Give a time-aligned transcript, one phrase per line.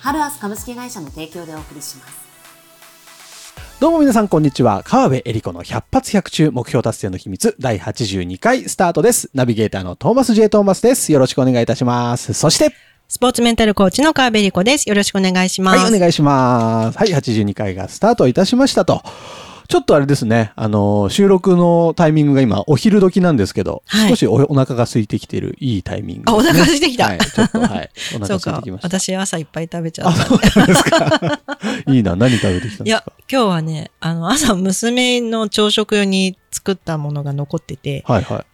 [0.00, 2.28] ハルアス株式会社の提供でお送りします
[3.80, 4.82] どうも皆さんこんにちは。
[4.84, 9.30] 川辺恵理子の100発100中目標達成の秘密第82回スタートです。
[9.34, 10.48] ナビゲーターのトーマス J.
[10.48, 11.12] トーマスです。
[11.12, 12.34] よろしくお願いいたします。
[12.34, 12.74] そして、
[13.06, 14.88] スポーツメンタルコーチの川辺理子です。
[14.88, 15.78] よろしくお願いします。
[15.78, 16.98] はい、お願いします。
[16.98, 19.00] はい、82回がスタートいたしましたと。
[19.68, 26.24] ちょっとあれですね、あの、収録のタイミングが今、お昼時なんですけど、はい少しおお腹が空いてきているいいタイミングね。
[26.28, 27.90] あお腹空いてきたはい、ちょっと、はい。
[28.18, 28.78] おそうか腹空いてきま。
[28.78, 28.98] した。
[28.98, 30.66] 私朝いっぱい食べちゃあ、った。
[30.66, 31.40] ですか。
[31.86, 38.46] いいな、何食べてきたんいやですか、今日はね、あの、朝娘の朝食用に作ったものが残ってて、はいはい。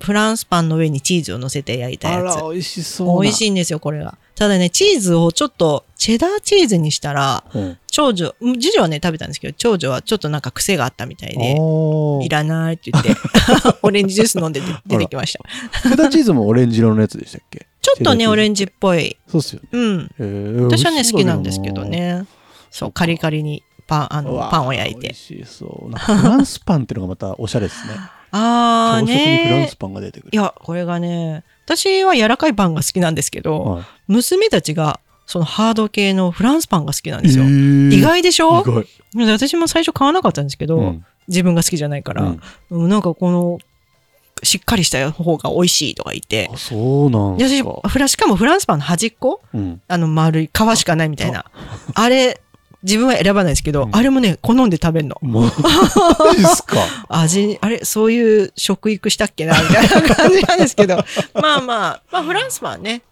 [0.00, 2.36] フランスパンの上にチーズを乗せて焼いたやつ。
[2.36, 3.22] あら、美味しそうな。
[3.22, 4.16] 美味しいんですよ、これが。
[4.36, 7.78] ただね、チーズをちょっと、チェダーチーズにしたら、うん。
[7.90, 11.56] 長女、うん次女はね、食べたんですけど、長女はちょっとなんか癖があったみたいで、
[12.24, 13.10] いらないって言って、
[13.82, 15.40] オレンジジュース飲んで出出てきました。
[15.82, 17.66] チェダーチーズもオレンジ色のやつでしたっけ？
[17.82, 19.16] ちょっとね、オレンンジっぽい。
[19.26, 19.68] そうっすよね。
[19.72, 20.64] うん。
[20.66, 21.84] 私はね、好きなんですけど。
[21.84, 22.24] ね。
[22.70, 25.00] そう、カリカリにパン、あの、パンを焼いて。
[25.08, 25.96] 美味しそう。
[25.96, 27.94] フランスパンっていうのがまたおしゃれですね。
[28.30, 30.30] あー朝食にフランねスパンが出てくる。
[30.32, 37.44] いや、これがね、私は柔らかいパンが好きなんですけど、はい娘たちが、そのハード系のフランスパンが好きなんですよ。
[37.44, 38.64] えー意外でしょ？
[39.16, 43.58] 私も最初買わなかったんですけど、うん自分が好きじゃないから、うんうんなんかこの、
[44.42, 47.38] しっかりした方が美味しいとか言ってあ、、そうなん
[48.08, 49.82] しかもフランスパンの端っこうん。
[49.88, 51.44] あの丸い皮しかないみたいな。
[51.92, 52.40] あれ、
[52.82, 55.16] 自分は選ばないですけど、うんあれもね、好んで食べるの。
[55.22, 56.76] マジっすか？
[57.08, 60.96] 味、あれ、そういう食育したっけなみたいな感じなんですけど。
[61.34, 63.02] まあまあ、まあフランスパンね。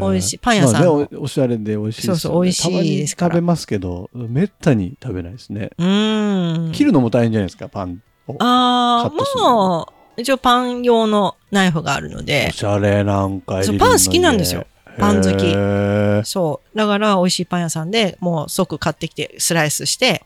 [0.00, 2.20] 美味しいパン屋さんまあねおおしゃれで美味しいです。
[2.20, 5.70] そうそう美味しいですからたまに食べますけど、めったに食べないですね。
[5.78, 6.72] うーん。
[6.72, 8.36] 切るのも大変じゃないですか、パンを。
[8.40, 14.66] あカットするあ、もう、一応パン用のナイフがあるのおで、しゃれなんかそうパン好きなんですよ。
[14.98, 16.78] パン好きそう。
[16.78, 20.22] だから、美味しいパン屋さんでもう即買ってきて、スライスして、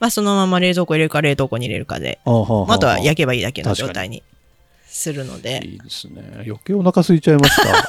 [0.00, 2.28] まあそのまま冷蔵庫入れるか冷凍庫に入れるかで、あ
[2.78, 4.22] とは焼けばいいだけの状態に
[4.88, 6.22] するので、いいですね。
[6.46, 7.88] 余計お腹空いちゃいました。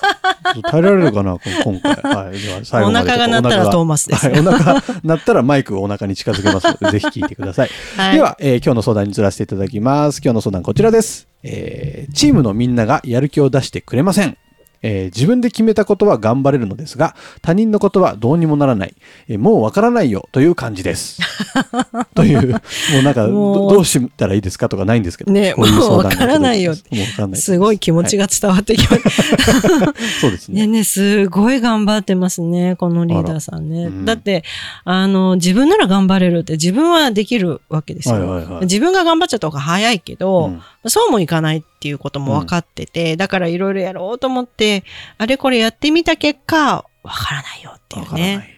[0.69, 1.91] 耐えられるかな、今回。
[1.93, 2.39] はい。
[2.39, 4.39] では最後までお腹が鳴ったらトーマスですはい。
[4.39, 7.69] お腹鳴ったらマイクをお腹に近づけますので、ぜひ聞いてください。
[7.97, 10.21] はいでは、えー今日の相談に移らせていただきます。
[10.23, 11.27] 今日の相談こちらです。
[11.41, 14.37] えーチームのみんながやる気を出してくれません。
[14.83, 18.95] えー自分で決めたことは頑張れるのですが、他人のことはどうにもならない。
[19.27, 21.19] えーもうわからないよという感じです。
[22.15, 22.59] という、も
[22.99, 25.31] うなんか、どどうしたらいいですかとかないんですけど。
[25.31, 29.93] ねもうわからないよもうわからないですすごい気持ちが伝わってきました。
[30.21, 30.61] そうですね。
[30.61, 33.89] ねね、すごい頑張ってますね、このリーダーさんね。
[34.05, 34.43] だって、
[34.83, 38.15] あの、自分なら頑張れるって自分はできるわけですよ。
[38.15, 44.83] はいはいはい自分が頑張っちゃった方が早いけど、うんそうもいかないっていうことも分かってて、だからいろいろやろうと思って、
[45.17, 48.49] あれこれやってみた結果、わからないよっていうね。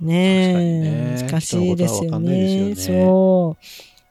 [0.00, 2.58] ねえね難しいですよね。
[2.58, 3.64] よねそう。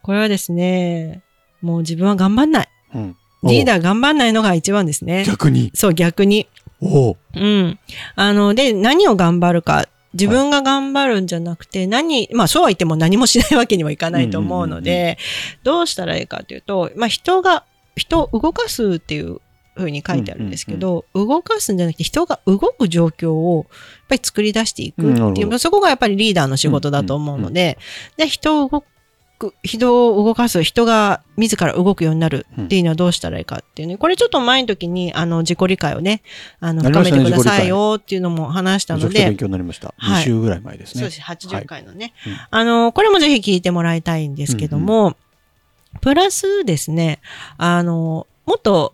[0.04, 1.24] これはですね、
[1.62, 2.70] もう自分は頑張んない。
[2.96, 5.24] うんリーダー頑張んないのが一番ですね。
[5.26, 5.72] 逆に。
[5.74, 6.50] そう、逆に。
[6.82, 7.80] おううん。
[8.16, 9.88] あの、で、何を頑張るか。
[10.14, 15.18] 自分が頑張るんじゃなくて、何、まあそうは言っても何もしないわけにもいかないと思うので、
[15.64, 17.66] どうしたらいいかというと、まあ人が、
[17.96, 19.42] 人を動かすっていう
[19.76, 23.76] ふうに書いてあるんですけど、動かすんじゃなくて人が動く状況をや
[24.06, 25.58] っぱり作り出していくっていう、ど。
[25.60, 27.78] そこがやっぱりリーダーの仕事だと思うので、
[28.18, 28.84] で、人を動
[29.40, 33.98] く、人を動かす、人が自ら動くようになるっていうのはどうしたらいいかっていうね。
[33.98, 36.22] これちょっと前の時に、あの、自己理解をね、
[36.60, 39.94] あの、深めてくださいよっていうのも話したのでめちゃくちゃ勉、強になりました。
[39.98, 41.02] はい2週ぐらい前ですね。
[41.02, 42.14] そうです、80回のね。
[42.28, 45.16] うんあの、これもぜひ聞いてもらいたいんですけども、
[46.02, 47.20] プラスですね、
[47.58, 48.94] あの、もっと、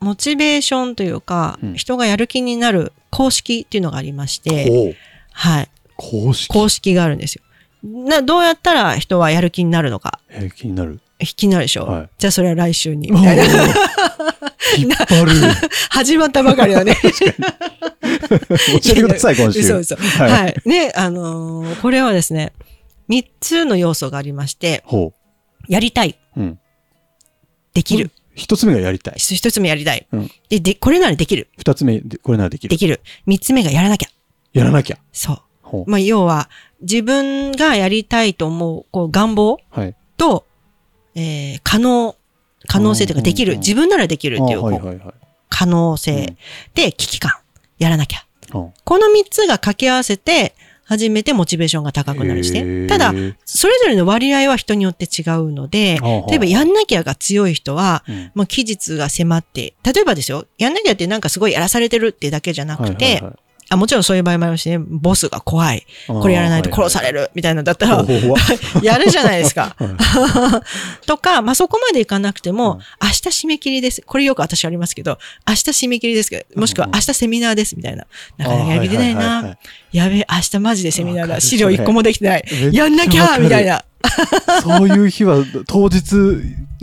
[0.00, 4.96] モチベーションというか、うん人がやる気になる公式っていうのがありまして、
[5.32, 5.68] はい。
[5.96, 6.48] 公式。
[6.48, 7.42] 公式があるんですよ。
[7.82, 10.20] な、どうやったら人はやる気になるのか？
[10.30, 11.00] えー気になる？
[11.36, 13.42] 気になるでしょ、はいじゃあそれは来週に、みたいな。
[13.44, 13.50] おー
[14.78, 15.32] 引っ張る。
[15.90, 16.96] 始まったばかりだね。
[17.02, 19.62] 教えてください、今週。
[19.62, 19.98] そうそう。
[19.98, 20.68] ははいい。
[20.68, 22.52] ね、あのーこれはですね、
[23.08, 25.12] 三つの要素がありまして、ほ
[25.68, 26.40] やりたい、う。
[26.40, 26.58] うん。
[27.74, 28.10] できる。
[28.34, 29.14] 一つ目がやりたい。
[29.18, 30.06] 一つ目やりたい。
[30.12, 31.48] うんで、で、これならできる。
[31.58, 32.70] 二つ目、でこれならできる。
[32.70, 33.00] できる。
[33.26, 34.08] 三つ目がやらなきゃ。
[34.52, 34.98] やらなきゃ。
[35.12, 35.38] そう。
[35.86, 36.48] まあ、要は、
[36.82, 39.94] 自分がやりたいと思う、こう、願望はい。
[40.16, 40.46] と、
[41.14, 42.16] えー可能、
[42.66, 45.14] 可能性というか、できる、自分ならできるっていう、あはいこうはいはい。
[45.48, 46.36] 可能うん性。
[46.74, 47.32] で、危機感。
[47.78, 48.24] やらなきゃ。
[48.54, 50.54] うんこの3つが掛け合わせて、
[50.90, 52.88] 初めてモチベーションが高くなるしへーね。
[52.88, 53.12] ただ、
[53.44, 63.34] それぞれの割合は人によって違うので例えばやんなきゃが強い人は、うんもう期日が迫って、例えばですよ、やんなきゃってなんかすごいやらされてるっていうだけじゃなくて、はいはいはい
[63.72, 65.86] あもちろんそういう場合もあるしね、ボスが怖い。
[66.08, 68.04] これやらないと殺されるみたいなのだったら、
[68.82, 69.76] やるじゃないですか。
[69.78, 70.62] は
[71.06, 74.02] とか、まあ、そこまでいかなくても、うん明日締め切りです。
[74.04, 78.06] これよく私ありますけど、明日締め切りですけど、もしくはうん明日セミナーですみたいな。
[78.36, 79.14] なかなかやる気出ない。
[79.14, 79.56] な
[79.92, 81.40] いやべえ、明日マジでセミナーだ。
[81.40, 83.84] 資料一個もできてないやんなきゃみたいな。
[84.62, 86.14] そういう日は当日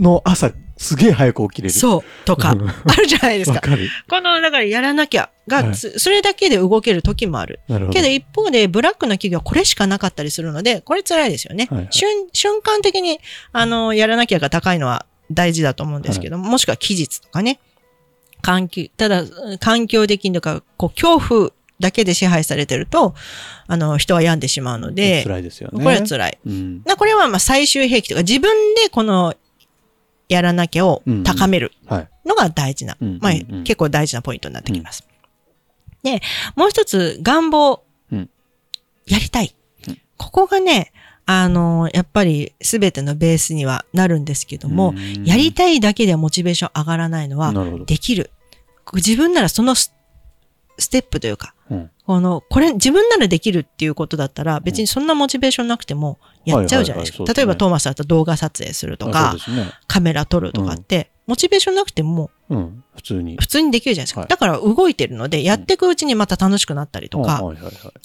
[0.00, 1.74] の朝すげえ早く起きれる。
[1.74, 2.24] そう。
[2.24, 3.56] とかうん、あるじゃないですか。
[3.56, 3.88] わかる。
[4.08, 7.60] この、だからやらなきゃが、はいつそれだけで動ける時もある。
[7.68, 7.96] なるほど。
[7.96, 11.66] けど一方でブラックな企業はこれしかなかったりするので、これ辛いですよね。
[11.70, 13.18] はいはい瞬瞬間的に、
[13.52, 17.60] あの、やらなきゃが高いのは大事だと思うんですけども、もしくは期日とかね。
[18.40, 19.24] 環境、ただ、
[19.58, 23.14] 環境的にとか、こう、恐怖だけで支配されてると、
[23.66, 25.82] あの、人は病んでしまうので、辛いですよね。
[25.82, 26.38] これは辛い。
[26.46, 26.82] うん。
[26.84, 29.34] なこれはまあ最終兵器とか、自分でこの、
[30.28, 32.08] やらなきゃを高めるはい。
[32.26, 35.06] のが大事な、まあうんうんうん結構大事なポイントになってきます。
[36.02, 36.20] で、
[36.56, 37.82] もう一つ、願望。
[38.12, 38.30] うん
[39.06, 39.54] やりたい。
[39.88, 40.92] うんここがね、
[41.26, 47.52] あの、やっぱり全てのベースにはなるんですけども、うんやりたいだけではモチベーション上がらないのは。
[47.86, 48.30] できる。
[48.94, 49.94] 自分ならそのス
[50.78, 57.30] ステップというか、うんこの、これ、自分ならできるっていうことだったら、別にそんなモチベーションなくても、やっちゃうじゃないですか。
[57.30, 59.70] 例えば、トーマスだったら動画撮影するとあか、ね。
[59.86, 62.82] カメラ撮るとかって、モチベーションなくても、うん。
[62.96, 63.36] 普通に。
[63.36, 64.20] 普通にできるじゃないですか。
[64.20, 67.42] はいだから動いてるので、やっていくうちにまた楽しくなったりとか、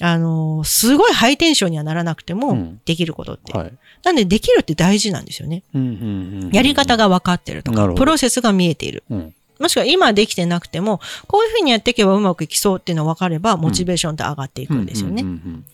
[0.01, 3.57] あのーすごいハイテンションにはならなくてもうん、できることって。
[3.57, 3.73] はい。
[4.03, 5.63] なんで、できるって大事なんですよね。
[5.73, 6.49] うんうんうん。
[6.51, 9.05] やり方が分かってるとか、プロセスが見えている。
[9.09, 9.35] うん。
[9.63, 15.23] もしくは今できてなくても、こういうふうにやっていけばうまくいきそうっていうのが分かれば、モチベーションって上がっていくんですよね。
[15.23, 15.65] うんうん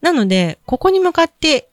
[0.00, 1.68] なので、ここに向かって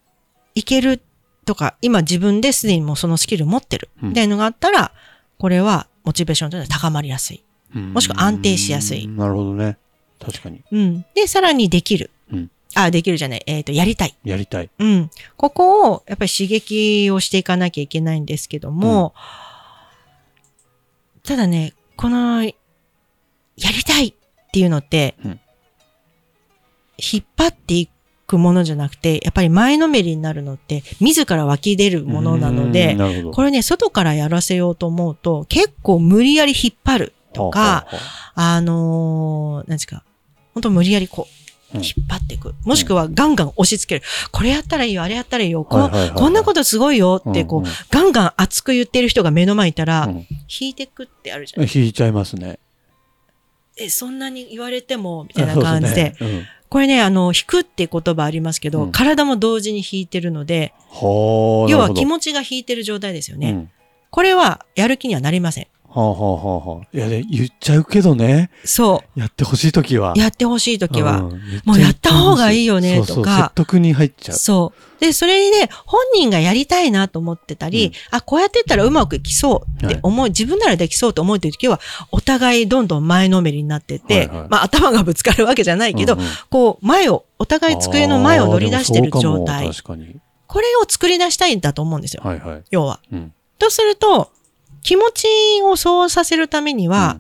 [0.56, 1.00] いける
[1.46, 4.92] とか、今自分ですでにもうそのスキル持ってる、うんみたいなのがあったら、
[5.38, 7.44] これはモチベーションというのは高まりやすい。
[7.76, 9.78] うんもしくは安定しやすいなるほどね。
[10.20, 10.64] 確かに。
[10.72, 11.06] うん。
[11.14, 12.12] で、さらにできる。
[12.32, 13.44] うんあ、できるじゃない。
[13.48, 14.16] えっ、と、やりたい。
[14.26, 14.70] やりたい。
[14.80, 15.10] うん。
[15.38, 19.14] ここを、やっぱり刺激をしていかなきゃいけないんですけども、
[21.26, 22.52] ただね、この、や
[23.72, 24.14] りたいっ
[24.52, 25.40] ていうのって、うん
[26.98, 27.90] 引っ張ってい
[28.28, 32.98] くものじゃなくて、やっぱり前のめりになるのって、自ら湧き出るものなのうで。
[33.34, 38.02] これね、外からやらせようと思うと、結構無理やり引っ張るとか、はあはあは
[38.36, 40.04] ああのー、何ですか、
[40.54, 41.28] 本当無理やりこ
[41.74, 42.54] 引っ張っていく。
[42.64, 44.12] もしくはガンガン押し付ける。
[44.32, 52.60] これやったらいいよ、あれやったらいいよ、こ,、はいはいはいはいこんなことすごいよって、こう、うんうんガンガン熱く言ってる人が目の前にいたら、うん引いてくってあるじゃない引いちゃいますね。
[53.78, 56.16] え、そんなに言われても、みたいな感じで。
[56.20, 56.50] そうすね。
[56.70, 60.74] これね、あの、引くって言葉ありますけど、うん体も同時に引いてるので。
[61.02, 63.52] 要は気ち持ちが引いてる状態ですよね。
[63.52, 63.72] うん。
[64.12, 65.68] これは、やる気にはなりません。
[65.96, 66.88] はあはあはあはあ。
[66.92, 68.50] いや、で言っちゃうけどね。
[68.66, 70.14] そやってほしいときは。
[70.16, 70.20] う。
[70.20, 71.20] やってほしいときは。
[71.20, 74.38] んもうやった方がいいよねそうそうとか説得に入っちゃう。
[74.38, 75.00] そう。
[75.00, 81.80] で、それで、本人がやりたいなと思ってたり、うんあ、こうやってったらうまくいきそうって思い、自分ならできそうと思ってる時は、
[82.12, 89.70] お互いどんどん前のめりになってって、はいはいまあ頭がぶつかるわけじゃないけど、うんうんこう、前を、お互い机の前を乗り出してる状態。
[89.70, 90.18] 確かに。
[90.48, 92.22] これを作り出したいんだと思うんですよ。
[92.24, 92.64] はいはい。
[92.70, 93.00] 要は。
[93.12, 93.34] うん。
[93.58, 94.32] とすると、
[94.86, 95.28] 気持ち
[95.64, 97.20] をそうさせるためには、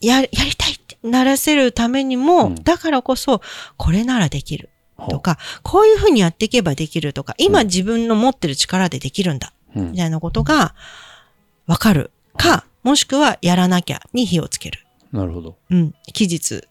[0.00, 3.42] や、やりたいってならせるためにも、うんだからこそ、
[3.76, 4.70] これならできる。
[4.96, 10.76] うん、とか、こういうふうにやっていけばできるとか、今自分の持ってる力でできるんだ、うんみたいなことが
[11.66, 14.86] わかるか、もしくはやらなきゃに火をつける。
[15.10, 15.56] なるほど。
[15.68, 15.94] うん。
[16.12, 16.62] 期日。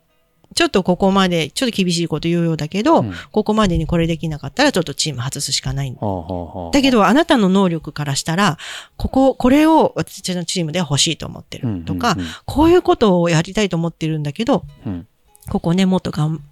[0.53, 3.13] ちょっとここまで、ちょっと厳しいこと言うようだけど、うん。
[3.31, 5.95] ここまでにこれできなかったらちょっとチーム外すしかない。
[5.99, 6.71] はあはあはあ。
[6.71, 8.57] だけど、あなたの能力からしたら、
[8.97, 15.07] ここ、これを私のチームで欲しいと思ってるとか、こういうことをやりたいと思ってるんだけど、うん。
[15.49, 16.43] ここね、もっとがん、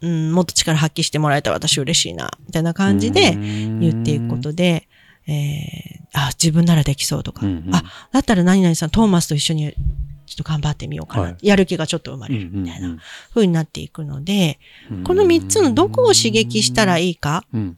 [0.00, 4.88] うん、もっと力発揮してもらえたら私嬉しいな、みたいな感じで言っていくことで、
[5.26, 9.74] えー、あ、自分ならできそうとか、あ、だったら何々さん、トーマスと一緒に
[10.28, 11.36] ちょっと頑張ってみようかな、はい。
[11.42, 13.00] やる気がちょっと生まうんれる、みたいなうん
[13.34, 14.58] 風になっていくので、
[14.90, 15.04] うん。
[15.04, 17.76] この三つのどこを刺激したらいいかうん。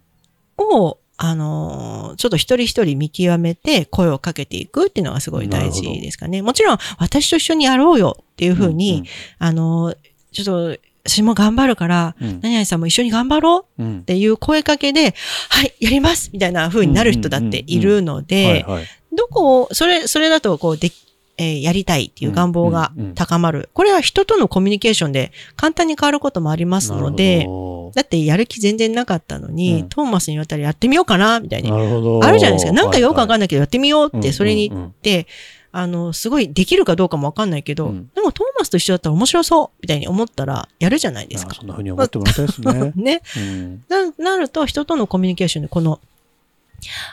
[0.59, 6.43] を、あのーちょっと一人一人見極めて声をかけていくっていうのがすごい大事ですかね。
[6.43, 9.05] もちろん、私と一緒にやろうよっていうふうに、
[9.41, 9.97] うんあのー
[10.33, 12.41] ちょっと私も頑張るから、うん。
[12.41, 15.15] 何々さんも一緒に頑張ろううんっていう声かけで、
[15.49, 18.65] はい、やりますみたいな風になる人だっているので。
[19.13, 20.93] どこを、それ、それだと、こう、で、
[21.41, 23.71] えーやりたいっていう願望がうんうんうん高まる。
[23.73, 27.47] これは人とのコミュニケーションで簡単に変わることもありますので、
[27.95, 31.71] だってやる気全然なかったのに、うんトーマスに言われたらやってみようかな、みたいに。
[31.73, 32.73] あるじゃないですか。
[32.73, 35.27] なんかよくわかんないけどやってみようって、それにうんうんうんで、
[35.73, 41.55] あの、すごいできるかどうかもわかんないけど、うんでもトーマスと一緒だったら面白そうみたいに思ったらやるじゃないですか。
[41.55, 42.93] そんな風に思ってもらいたいですね。
[42.97, 43.23] ね。
[43.37, 46.01] うんな、なると人とのコミュニケーションでこの、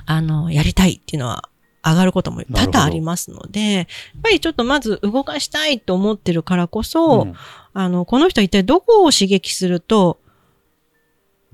[0.06, 1.48] あの、やりたいっていうのは
[1.84, 3.86] 上がることも多々ありますので、やっ
[4.22, 7.34] ぱりちょっとまず動かしたいと思ってるからこそ、うん。
[7.74, 10.20] あの、この人は一体どこを刺激すると、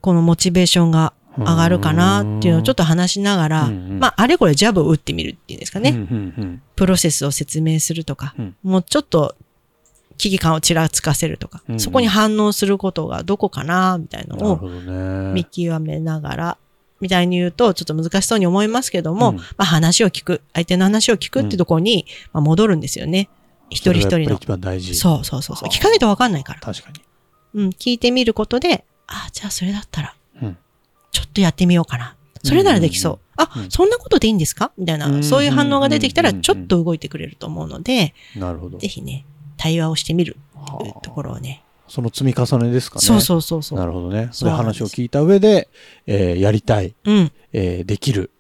[0.02, 4.00] このモチベーションが上がるかなっていうのをちょっと話しながら、うんうん。
[4.00, 5.90] まあ、あれこれジャブを打ってみるっていうんですかね。
[5.90, 6.00] うんう
[6.42, 8.56] んプロセスを説明するとか、うん。
[8.64, 9.36] もうちょっと
[10.18, 11.80] 危機感をちらつかせるとか、うんうん。
[11.80, 15.34] そこに反応することがどこかな、みたいのをなるほどね。
[15.34, 16.58] 見極めながら、
[17.04, 23.30] みたいに言うと、ちょっと難しそうに思いますけども、うんまあ話を聞く、相手の話を聞くってところに、まあ、戻るんですよね。
[23.70, 24.36] 一人一人の。
[24.38, 24.96] 一番大事。
[24.96, 25.68] そうそうそうそう。
[25.68, 26.62] はあ聞かないとわかんないから。
[26.62, 27.02] 確かに。
[27.56, 30.58] うん、聞いてみることで、あ、じゃあそれだったら、うん
[31.12, 32.16] ちょっとやってみようかな。
[32.44, 33.20] それならできそう。
[33.38, 34.72] あ、うんそんなことでいいんですか？
[34.78, 38.78] みたいな、うんそういう反応が出てきたら、うんちょっと動いてくれると思うので、なるほど。
[38.80, 39.26] ぜひね、
[39.58, 41.64] 対話をしてみるはあところをね。
[41.94, 43.02] その積み重ねですかね。
[43.06, 43.78] そうそうそうそう。
[43.78, 44.26] なるほどね。
[44.26, 45.70] でそ話を聞いた上で、
[46.08, 47.32] えーやりたい、うん。
[47.52, 48.32] えーできる、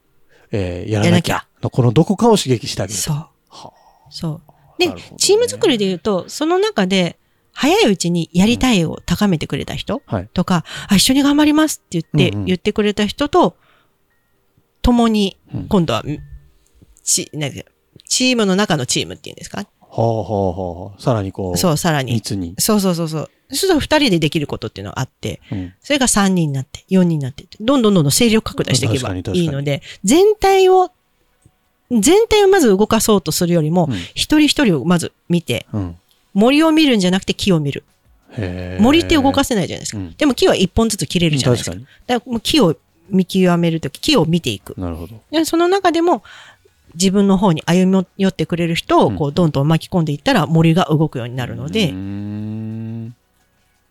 [0.52, 3.00] えーやらなきゃのこのどこかを刺激してあげる。
[3.00, 3.16] そう。
[3.50, 3.72] は
[4.10, 4.42] そ
[4.80, 4.80] う。
[4.80, 7.20] で、ねチーム作りで言うと、その中で、
[7.52, 10.30] 早いうちにやりたいを高めてくれた人あはい。
[10.34, 13.56] とか、あ、一緒に頑張りますって言って、うんうん言ってくれた人と、
[14.82, 16.04] 共にうん、今度は、
[17.04, 17.72] ち、なんていうか
[18.08, 21.02] チームの中のチームっていうんですかはあはあはあ。
[21.02, 22.14] さらにこう、そう、さらに。
[22.14, 22.56] 密に。
[22.58, 23.30] そうそうそうそう。
[23.50, 30.92] そうすると二人でできることっていうのがあって、うんそれが三人になって、四人になってどんどんどんどん勢力拡大していけばいいので、全体を、
[31.92, 35.96] 全体をまず動かそうとするよりも、うん一人一人をまず見て、うん。
[36.34, 37.84] 森を見るんじゃなくて木を見る。
[38.80, 40.00] 森って動かせないじゃないですか。
[40.00, 41.76] うんでも木は一本ずつ切れるじゃないですか。
[41.76, 42.76] 確かだから木を
[43.10, 44.74] 見極めるとき、木を見ていく。
[44.76, 44.84] に。
[44.84, 45.22] なるほど。
[45.30, 46.24] でその中でも、
[46.96, 51.90] 自分の方に歩み寄ってくれる人をこうどんどん巻き込んでいったら森が動くようになるので、っ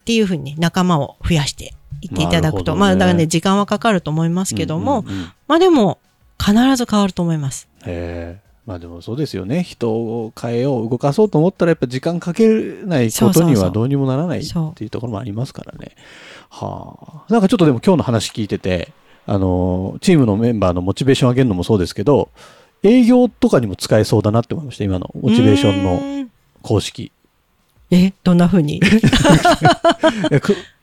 [0.05, 2.75] ていうふうにね、仲間を増やしていっていただくと。
[2.75, 5.05] ねまあ、だからね、時間はかかると思いますけども、
[5.47, 5.99] まあでも、
[6.43, 7.69] 必ず変わると思います。
[7.87, 8.53] へえ。
[8.67, 9.63] まあでもそうですよね。
[9.63, 12.49] 人を変えよう、動かそうと思ったらやっぱ時間かけ
[12.85, 15.93] ないことにはどうにもならないっていうところもありますからね。
[16.49, 17.33] はあ。
[17.33, 18.93] なんかちょっとでも今日の話聞いてて、
[19.27, 22.29] あの、チームのメンバーのモチベーション上げるのもそうですけど、
[22.83, 24.85] 営業とかにも使えそうだなって思いました。
[24.85, 26.29] 今のモチベーションの
[26.63, 27.13] 公式。
[27.91, 28.81] え、どんなふうに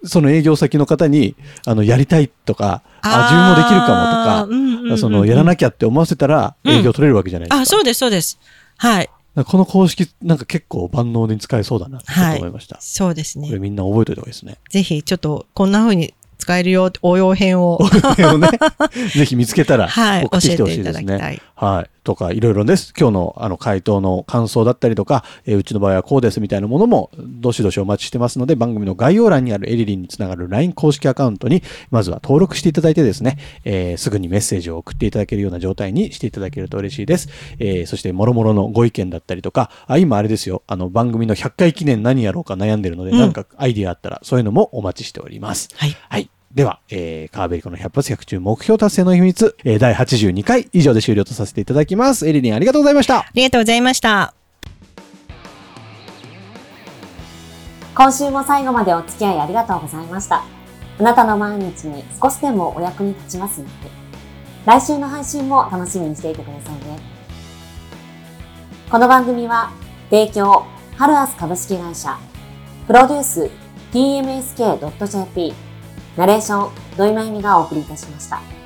[0.06, 7.62] その営業先の方に、あの、やりたいとか、あ、自分もできるかもとか、その、やらなきゃって思わせたらうん営業取れるわけじゃないですか。
[7.62, 8.38] あ、そうです、そうです。
[8.78, 9.10] はい。
[9.46, 12.06] この公式、なんか結構万能に使えそうだなと
[12.38, 12.78] 思いました。
[12.80, 13.60] そうですこれね。
[13.60, 14.58] みんな覚えておいた方がいいですね。
[14.70, 18.48] ぜひ、ちょっと、こんなふうに使えるよ、応用編を、これをね、
[19.14, 19.88] ぜひ見つけたら
[20.24, 21.42] 送ってきてほしいですね。
[21.54, 21.90] はい。
[22.06, 22.94] とか、いろいろです。
[22.98, 37.28] 今日のあの回答の感想だったりとか、えーうちの場合はこうですみたいなものも、どしどしお待ちしてますので、番組の概要欄にあるエリリンにつながる LINE 公式アカウントに、まずは登録していただいてですね、えーすぐにメッセージを送っていただけるような状態にしていただけると嬉しいです。
[37.60, 45.68] えーそして、もろもろのご意見だったりとか、あ、今あれですよ、あの、番組の100回記念何やろうか悩んでるので、うんなんかアイディアあったら、そういうのもお待ちしております。
[45.76, 45.96] はい。
[46.08, 46.30] はい。
[46.54, 52.28] では、えー、カーベリコの100発100中目標達成の秘密、えー、第82回以上で終了とさせていただきます。
[52.28, 53.20] エリリンありがとうございました。
[53.20, 54.34] ありがとうございました。
[57.94, 60.44] 今週も最後までお付き合いありがとうございました。
[61.00, 63.92] あなたの毎日に少しでもお役に立ちますように。
[64.66, 67.00] 来週の配信も楽しみにしていてくださいね。
[68.90, 69.72] この番組は、
[70.10, 70.66] 提供、
[70.98, 72.18] ハルアス株式会社、
[72.88, 73.50] プロデュース、
[73.94, 75.69] tmsk.jp、
[76.20, 78.59] ナレーション、土井まゆみがお送りいたしました。